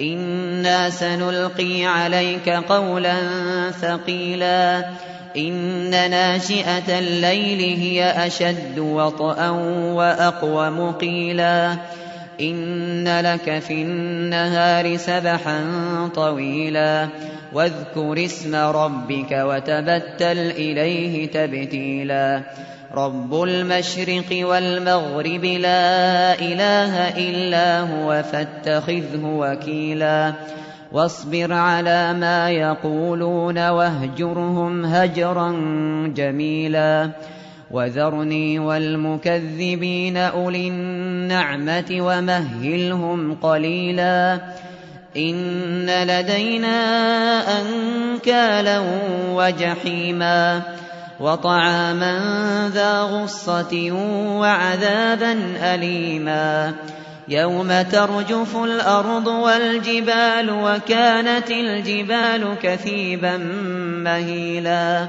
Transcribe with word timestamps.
إنا 0.00 0.90
سنلقي 0.90 1.84
عليك 1.84 2.48
قولا 2.48 3.16
ثقيلا 3.70 4.84
إن 5.36 5.90
ناشئة 5.90 6.98
الليل 6.98 7.60
هي 7.80 8.26
أشد 8.26 8.78
وطئا 8.78 9.50
وأقوم 9.94 10.92
قيلا 10.92 11.76
إن 12.40 13.20
لك 13.20 13.58
في 13.58 13.82
النهار 13.82 14.96
سبحا 14.96 15.60
طويلا 16.14 17.08
واذكر 17.52 18.24
اسم 18.24 18.54
ربك 18.54 19.32
وتبتل 19.32 20.38
إليه 20.38 21.30
تبتيلا 21.30 22.42
رب 22.94 23.42
المشرق 23.42 24.46
والمغرب 24.46 25.44
لا 25.44 26.34
إله 26.40 27.08
إلا 27.18 27.80
هو 27.80 28.22
فاتخذه 28.22 29.24
وكيلا 29.24 30.32
واصبر 30.92 31.52
على 31.52 32.12
ما 32.12 32.50
يقولون 32.50 33.68
واهجرهم 33.68 34.84
هجرا 34.84 35.52
جميلا 36.16 37.10
وذرني 37.74 38.58
والمكذبين 38.58 40.16
أولي 40.16 40.68
النعمة 40.68 41.84
ومهلهم 41.90 43.34
قليلا 43.34 44.40
إن 45.16 45.86
لدينا 45.86 46.78
أنكالا 47.60 48.82
وجحيما 49.30 50.62
وطعاما 51.20 52.20
ذا 52.74 53.00
غصة 53.00 53.90
وعذابا 54.40 55.38
أليما 55.60 56.74
يوم 57.28 57.82
ترجف 57.82 58.56
الأرض 58.56 59.26
والجبال 59.26 60.50
وكانت 60.50 61.50
الجبال 61.50 62.56
كثيبا 62.62 63.36
مهيلا 64.04 65.08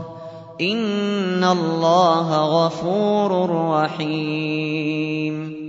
إن 0.61 1.43
الله 1.43 2.29
غفور 2.45 3.49
رحيم 3.71 5.60